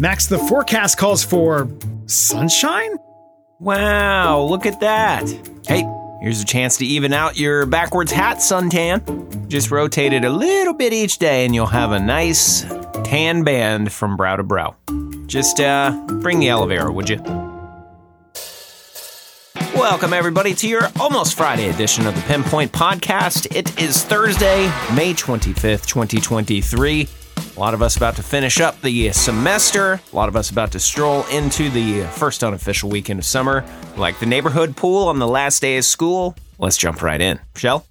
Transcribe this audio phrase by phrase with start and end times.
[0.00, 1.68] Max, the forecast calls for
[2.06, 2.96] sunshine?
[3.58, 5.28] Wow, look at that.
[5.66, 5.86] Hey,
[6.22, 9.46] here's a chance to even out your backwards hat suntan.
[9.48, 12.62] Just rotate it a little bit each day and you'll have a nice
[13.04, 14.74] tan band from brow to brow.
[15.26, 15.90] Just uh,
[16.22, 17.20] bring the elevator, would you?
[19.74, 23.54] Welcome, everybody, to your almost Friday edition of the Pinpoint Podcast.
[23.54, 24.62] It is Thursday,
[24.94, 27.06] May 25th, 2023.
[27.56, 30.00] A lot of us about to finish up the semester.
[30.12, 33.64] A lot of us about to stroll into the first unofficial weekend of summer,
[33.96, 36.36] like the neighborhood pool on the last day of school.
[36.58, 37.40] Let's jump right in.
[37.56, 37.86] Shel?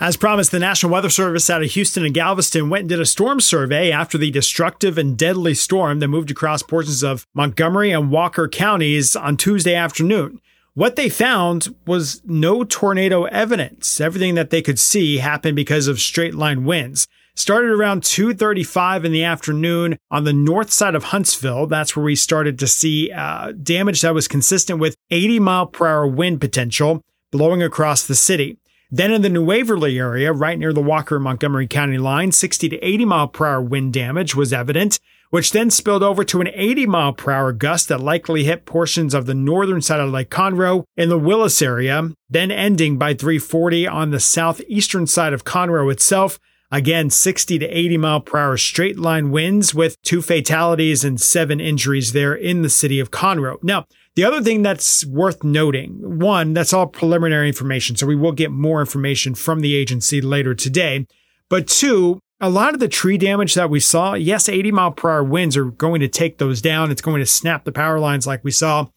[0.00, 3.06] As promised, the National Weather Service out of Houston and Galveston went and did a
[3.06, 8.12] storm survey after the destructive and deadly storm that moved across portions of Montgomery and
[8.12, 10.40] Walker counties on Tuesday afternoon.
[10.74, 14.00] What they found was no tornado evidence.
[14.00, 19.12] Everything that they could see happened because of straight line winds started around 2:35 in
[19.12, 21.66] the afternoon on the north side of Huntsville.
[21.66, 25.86] That's where we started to see uh, damage that was consistent with 80 mile per
[25.86, 28.58] hour wind potential blowing across the city.
[28.90, 32.78] Then in the New Waverly area, right near the Walker Montgomery County line, 60 to
[32.78, 34.98] 80 mile per hour wind damage was evident,
[35.30, 39.14] which then spilled over to an 80 mile per hour gust that likely hit portions
[39.14, 43.86] of the northern side of Lake Conroe in the Willis area, then ending by 340
[43.86, 48.98] on the southeastern side of Conroe itself, Again, 60 to 80 mile per hour straight
[48.98, 53.62] line winds with two fatalities and seven injuries there in the city of Conroe.
[53.62, 57.96] Now, the other thing that's worth noting, one, that's all preliminary information.
[57.96, 61.06] So we will get more information from the agency later today.
[61.48, 65.10] But two, a lot of the tree damage that we saw, yes, 80 mile per
[65.10, 66.90] hour winds are going to take those down.
[66.90, 68.88] It's going to snap the power lines like we saw.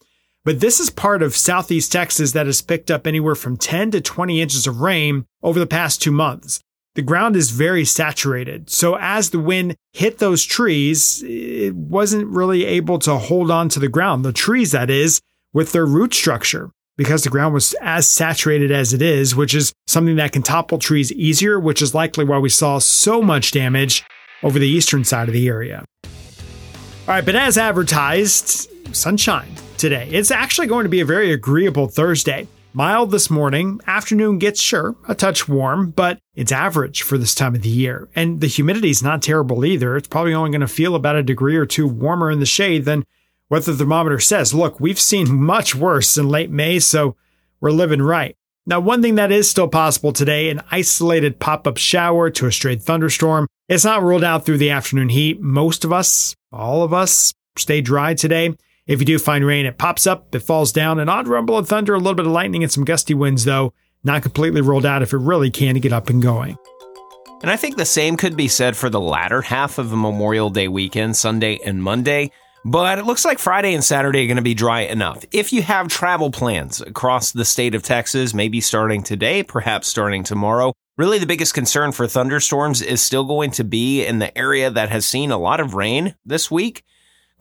[0.44, 4.00] But this is part of southeast Texas that has picked up anywhere from 10 to
[4.02, 6.60] 20 inches of rain over the past two months
[6.94, 8.68] the ground is very saturated.
[8.70, 13.80] So as the wind hit those trees, it wasn't really able to hold on to
[13.80, 14.24] the ground.
[14.24, 15.20] The trees, that is,
[15.52, 19.72] with their root structure because the ground was as saturated as it is, which is
[19.86, 24.04] something that can topple trees easier, which is likely why we saw so much damage
[24.42, 25.84] over the eastern side of the area.
[26.04, 30.08] All right, but as advertised, sunshine today.
[30.10, 32.46] It's actually going to be a very agreeable Thursday.
[32.74, 37.54] Mild this morning, afternoon gets sure a touch warm, but it's average for this time
[37.54, 38.08] of the year.
[38.14, 39.94] And the humidity is not terrible either.
[39.94, 42.86] It's probably only going to feel about a degree or two warmer in the shade
[42.86, 43.04] than
[43.48, 44.54] what the thermometer says.
[44.54, 47.14] Look, we've seen much worse in late May, so
[47.60, 48.38] we're living right.
[48.64, 52.80] Now, one thing that is still possible today, an isolated pop-up shower to a straight
[52.80, 53.48] thunderstorm.
[53.68, 55.42] It's not ruled out through the afternoon heat.
[55.42, 58.56] Most of us, all of us, stay dry today.
[58.84, 61.68] If you do find rain, it pops up, it falls down, an odd rumble of
[61.68, 63.72] thunder, a little bit of lightning, and some gusty winds, though.
[64.02, 66.58] Not completely rolled out if it really can to get up and going.
[67.42, 70.66] And I think the same could be said for the latter half of Memorial Day
[70.66, 72.32] weekend, Sunday and Monday.
[72.64, 75.24] But it looks like Friday and Saturday are going to be dry enough.
[75.30, 80.24] If you have travel plans across the state of Texas, maybe starting today, perhaps starting
[80.24, 84.70] tomorrow, really the biggest concern for thunderstorms is still going to be in the area
[84.70, 86.82] that has seen a lot of rain this week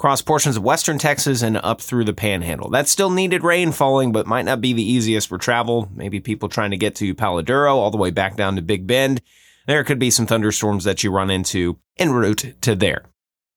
[0.02, 2.72] across portions of western Texas and up through the panhandle.
[2.72, 5.92] That still needed rain falling, but might not be the easiest for travel.
[5.94, 8.88] Maybe people trying to get to Palo Duro all the way back down to Big
[8.88, 9.22] Bend.
[9.68, 13.06] There could be some thunderstorms that you run into en route to there.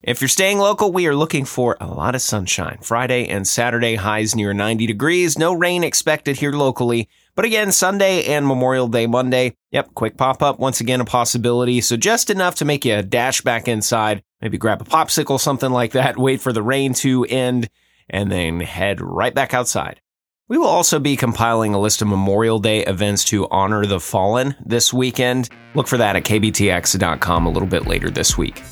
[0.06, 2.76] If you're staying local, we are looking for a lot of sunshine.
[2.82, 5.38] Friday and Saturday highs near 90 degrees.
[5.38, 7.08] No rain expected here locally.
[7.34, 11.80] But again, Sunday and Memorial Day Monday, yep, quick pop up, once again a possibility.
[11.80, 15.92] So just enough to make you dash back inside, maybe grab a popsicle, something like
[15.92, 17.70] that, wait for the rain to end,
[18.10, 20.02] and then head right back outside.
[20.48, 24.54] We will also be compiling a list of Memorial Day events to honor the fallen
[24.66, 25.48] this weekend.
[25.74, 28.62] Look for that at kbtx.com a little bit later this week.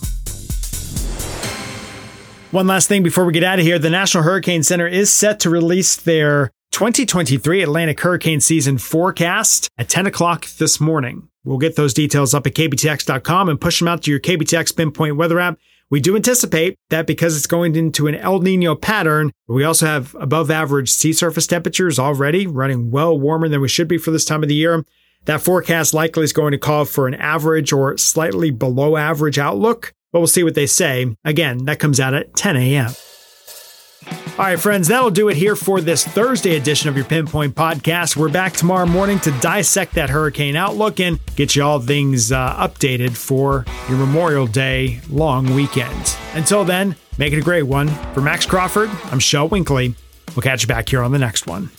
[2.53, 5.41] One last thing before we get out of here the National Hurricane Center is set
[5.41, 11.31] to release their 2023 Atlantic hurricane season forecast at 10 o'clock this morning.
[11.45, 15.17] We'll get those details up at kbtx.com and push them out to your KBTX Pinpoint
[15.17, 15.59] weather app.
[15.89, 20.15] We do anticipate that because it's going into an El Nino pattern, we also have
[20.21, 24.27] above average sea surface temperatures already running well warmer than we should be for this
[24.27, 24.84] time of the year.
[25.25, 29.95] That forecast likely is going to call for an average or slightly below average outlook,
[30.12, 31.16] but we'll see what they say.
[31.24, 32.92] Again, that comes out at 10 a.m.
[34.38, 38.16] All right, friends, that'll do it here for this Thursday edition of your Pinpoint Podcast.
[38.16, 42.54] We're back tomorrow morning to dissect that hurricane outlook and get you all things uh,
[42.56, 46.16] updated for your Memorial Day long weekend.
[46.34, 47.88] Until then, make it a great one.
[48.14, 49.94] For Max Crawford, I'm Shel Winkley.
[50.34, 51.70] We'll catch you back here on the next one.